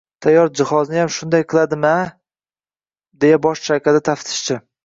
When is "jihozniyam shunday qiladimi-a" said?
0.59-2.01